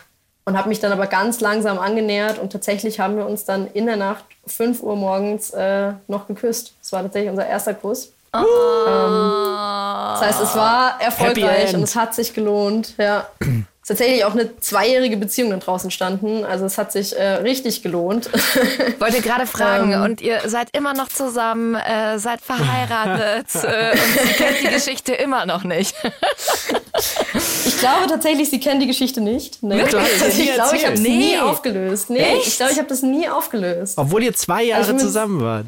[0.47, 3.87] und habe mich dann aber ganz langsam angenähert und tatsächlich haben wir uns dann in
[3.87, 6.75] der Nacht 5 Uhr morgens äh, noch geküsst.
[6.83, 8.14] Das war tatsächlich unser erster Kuss.
[8.35, 12.95] Ähm, das heißt, es war erfolgreich und es hat sich gelohnt.
[12.99, 13.27] Ja.
[13.41, 16.45] Es ist tatsächlich auch eine zweijährige Beziehung dann draußen entstanden.
[16.47, 18.31] Also es hat sich äh, richtig gelohnt.
[18.99, 20.03] Wollte gerade fragen, Ähm.
[20.03, 25.13] und ihr seid immer noch zusammen, äh, seid verheiratet äh, und sie kennt die Geschichte
[25.15, 25.95] immer noch nicht.
[27.67, 29.63] Ich glaube tatsächlich, sie kennen die Geschichte nicht.
[29.63, 29.77] Nee.
[29.77, 30.39] Nie ich glaube, ich habe es
[30.83, 31.01] erzählt.
[31.01, 31.39] nie Nee.
[31.41, 32.09] aufgelöst.
[32.11, 32.47] Nee, Echt?
[32.47, 33.99] ich glaube, ich habe das nie aufgelöst.
[33.99, 35.67] Obwohl ihr zwei Jahre Also ich bin- zusammen wart.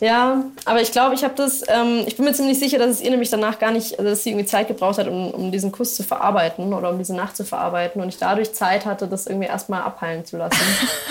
[0.00, 3.00] Ja, aber ich glaube, ich habe das, ähm, ich bin mir ziemlich sicher, dass es
[3.02, 5.72] ihr nämlich danach gar nicht, also dass sie irgendwie Zeit gebraucht hat, um, um diesen
[5.72, 9.26] Kuss zu verarbeiten oder um diese Nacht zu verarbeiten und ich dadurch Zeit hatte, das
[9.26, 10.58] irgendwie erstmal abheilen zu lassen.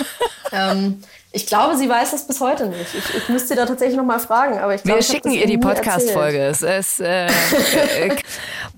[0.52, 2.92] ähm, ich glaube, sie weiß das bis heute nicht.
[2.92, 5.46] Ich, ich müsste da tatsächlich noch mal fragen, aber ich glaube, Wir hab schicken ihr
[5.46, 6.46] die Podcast-Folge.
[6.46, 8.16] Es ist, äh, äh,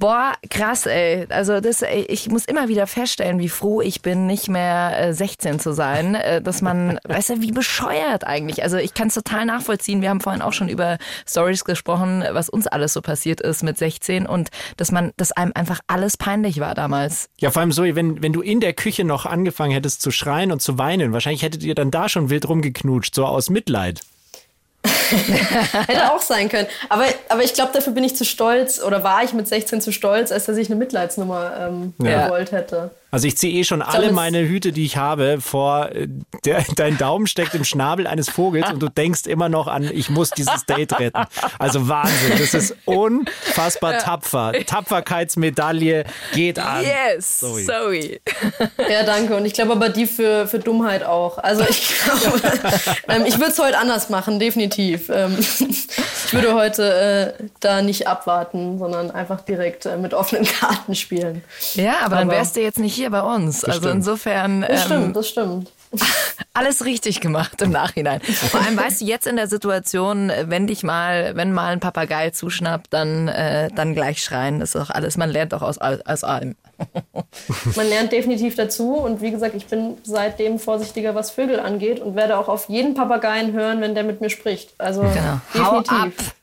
[0.03, 1.27] boah, krass, ey.
[1.29, 5.15] Also das, ey, ich muss immer wieder feststellen, wie froh ich bin, nicht mehr äh,
[5.15, 6.17] 16 zu sein.
[6.17, 8.65] Äh, dass man, weißt du, wie bescheuert eigentlich.
[8.65, 10.03] Also ich kann es total nachvollziehen.
[10.03, 13.79] Wir haben vorhin auch schon über Stories gesprochen, was uns alles so passiert ist mit
[13.79, 17.29] 16 und dass man, dass einem einfach alles peinlich war damals.
[17.39, 20.51] Ja, vor allem so, wenn, wenn du in der Küche noch angefangen hättest zu schreien
[20.51, 24.01] und zu weinen, wahrscheinlich hättet ihr dann da schon wild rumgeknutscht, so aus Mitleid.
[25.87, 26.67] Hätte auch sein können.
[26.89, 29.93] Aber, aber ich glaube, dafür bin ich zu stolz oder war ich mit 16 zu
[29.93, 32.27] stolz, als dass ich eine Mitleidsnummer ähm, Ja.
[32.27, 32.91] gewollt hätte.
[33.13, 36.09] Also ich ziehe eh schon alle es- meine Hüte, die ich habe, vor äh,
[36.45, 40.11] der, dein Daumen steckt im Schnabel eines Vogels und du denkst immer noch an, ich
[40.11, 41.23] muss dieses Date retten.
[41.59, 44.53] Also Wahnsinn, das ist unfassbar tapfer.
[44.67, 46.83] Tapferkeitsmedaille geht an.
[46.85, 47.65] Yes, Sorry.
[47.65, 48.21] sorry.
[48.91, 49.37] Ja, danke.
[49.37, 51.39] Und ich glaube aber die für, für Dummheit auch.
[51.39, 52.41] Also ich glaube,
[53.09, 55.11] ähm, ich würde es heute anders machen, definitiv.
[55.11, 55.37] Ähm,
[56.33, 61.45] ich würde heute äh, da nicht abwarten, sondern einfach direkt äh, mit offenen Karten spielen.
[61.75, 63.65] Ja, aber, dann Aber- wärst du jetzt nicht hier bei uns.
[63.65, 63.95] also stimmt.
[63.97, 65.73] insofern Das ähm, stimmt, das stimmt.
[66.55, 68.21] alles richtig gemacht im Nachhinein.
[68.23, 72.31] Vor allem weißt du jetzt in der Situation, wenn dich mal, wenn mal ein Papagei
[72.31, 74.59] zuschnappt, dann, äh, dann gleich schreien.
[74.61, 75.19] Das ist doch alles.
[75.19, 76.57] Man lernt doch aus, aus allem.
[77.77, 82.15] Man lernt definitiv dazu und wie gesagt, ich bin seitdem vorsichtiger, was Vögel angeht und
[82.15, 84.75] werde auch auf jeden Papageien hören, wenn der mit mir spricht.
[84.79, 85.81] Also Genau.
[85.83, 86.35] Definitiv.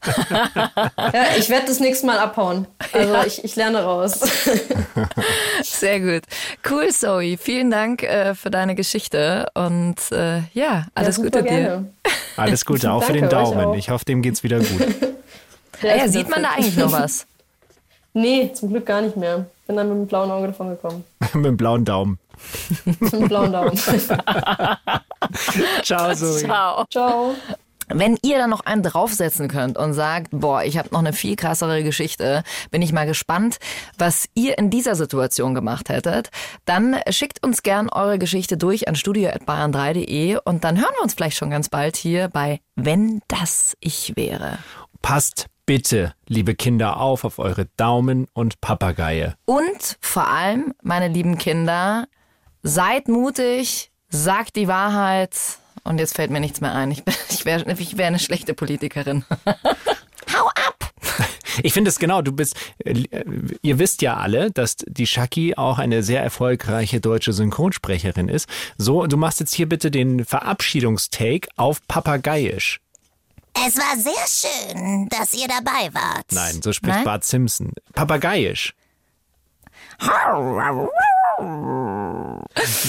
[1.13, 2.67] Ja, ich werde das nächste Mal abhauen.
[2.93, 4.19] Also ich, ich lerne raus.
[5.63, 6.23] Sehr gut.
[6.69, 7.38] Cool, Zoe.
[7.38, 11.86] Vielen Dank äh, für deine Geschichte und äh, ja, alles ja, Gute dir.
[12.38, 13.73] Alles Gute, auch für den Danke, Daumen.
[13.78, 14.88] Ich hoffe, dem geht's wieder gut.
[15.82, 17.25] Ja, sieht man da eigentlich noch was?
[18.13, 19.45] Nee, zum Glück gar nicht mehr.
[19.67, 21.04] Bin dann mit dem blauen Auge davon gekommen.
[21.34, 22.17] Mit dem blauen Daumen.
[22.86, 23.78] Mit dem blauen Daumen.
[25.84, 26.39] Ciao, Zoe.
[26.39, 26.86] Ciao.
[26.89, 27.36] Ciao.
[27.91, 31.36] Wenn ihr da noch einen draufsetzen könnt und sagt, boah, ich habe noch eine viel
[31.36, 33.58] krassere Geschichte, bin ich mal gespannt,
[33.98, 36.30] was ihr in dieser Situation gemacht hättet,
[36.65, 41.38] dann schickt uns gern eure Geschichte durch an studio.bayern3.de und dann hören wir uns vielleicht
[41.38, 44.60] schon ganz bald hier bei Wenn das ich wäre.
[45.02, 49.36] Passt bitte, liebe Kinder, auf auf eure Daumen und Papageie.
[49.45, 52.08] Und vor allem, meine lieben Kinder,
[52.63, 55.36] seid mutig, sagt die Wahrheit.
[55.84, 56.89] Und jetzt fällt mir nichts mehr ein.
[56.89, 59.25] Ich, ich wäre wär eine schlechte Politikerin.
[59.45, 60.91] Hau ab!
[61.62, 62.55] Ich finde es genau, du bist,
[62.86, 63.03] äh,
[63.62, 68.47] ihr wisst ja alle, dass die Shaki auch eine sehr erfolgreiche deutsche Synchronsprecherin ist.
[68.77, 72.79] So, du machst jetzt hier bitte den Verabschiedungstake auf Papageiisch.
[73.67, 76.26] Es war sehr schön, dass ihr dabei wart.
[76.32, 77.04] Nein, so spricht Nein?
[77.04, 77.74] Bart Simpson.
[77.93, 78.74] Papageiisch.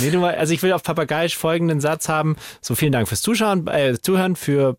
[0.00, 2.36] Nee, du, also ich will auf Papageiisch folgenden Satz haben.
[2.60, 4.76] So, vielen Dank fürs Zuschauen, äh, Zuhören, für,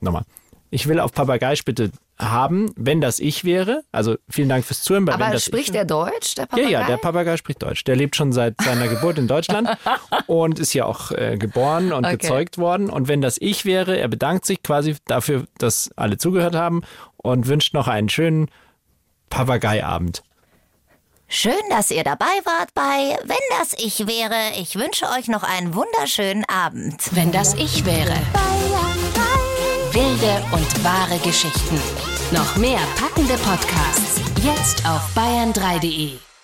[0.00, 0.24] nochmal.
[0.70, 3.82] Ich will auf Papageiisch bitte haben, wenn das ich wäre.
[3.92, 5.04] Also vielen Dank fürs Zuhören.
[5.04, 6.70] Bei wenn Aber das spricht ich, der Deutsch, der ja, Papagei?
[6.70, 7.84] ja, der Papagei spricht Deutsch.
[7.84, 9.68] Der lebt schon seit seiner Geburt in Deutschland
[10.26, 12.16] und ist hier auch äh, geboren und Okay.
[12.16, 12.88] gezeugt worden.
[12.88, 16.82] Und wenn das ich wäre, er bedankt sich quasi dafür, dass alle zugehört haben
[17.16, 18.48] und wünscht noch einen schönen
[19.28, 20.22] Papageiabend.
[21.28, 24.58] Schön, dass ihr dabei wart bei Wenn das ich wäre.
[24.60, 27.02] Ich wünsche euch noch einen wunderschönen Abend.
[27.16, 28.14] Wenn das ich wäre.
[29.96, 31.80] Wilde und wahre Geschichten.
[32.30, 34.20] Noch mehr packende Podcasts.
[34.44, 36.35] Jetzt auf bayern3.de.